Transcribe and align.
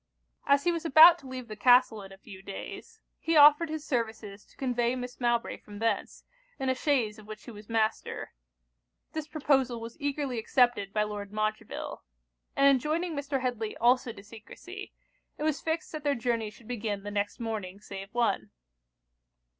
As 0.47 0.63
he 0.63 0.71
was 0.71 0.83
about 0.83 1.19
to 1.19 1.27
leave 1.27 1.47
the 1.47 1.55
castle 1.55 2.01
in 2.01 2.11
a 2.11 2.17
few 2.17 2.41
days, 2.41 2.99
he 3.19 3.37
offered 3.37 3.69
his 3.69 3.85
services 3.85 4.43
to 4.45 4.57
convey 4.57 4.95
Miss 4.95 5.19
Mowbray 5.19 5.57
from 5.57 5.77
thence, 5.77 6.23
in 6.57 6.69
a 6.69 6.73
chaise 6.73 7.19
of 7.19 7.27
which 7.27 7.43
he 7.43 7.51
was 7.51 7.69
master. 7.69 8.33
This 9.13 9.27
proposal 9.27 9.79
was 9.79 10.01
eagerly 10.01 10.39
accepted 10.39 10.91
by 10.91 11.03
Lord 11.03 11.31
Montreville. 11.31 12.01
And 12.55 12.65
enjoining 12.67 13.15
Mr. 13.15 13.41
Headly 13.41 13.77
also 13.77 14.11
to 14.11 14.23
secresy, 14.23 14.91
it 15.37 15.43
was 15.43 15.61
fixed 15.61 15.91
that 15.91 16.03
their 16.03 16.15
journey 16.15 16.49
should 16.49 16.67
begin 16.67 17.03
the 17.03 17.11
next 17.11 17.39
morning 17.39 17.79
save 17.79 18.11
one. 18.11 18.49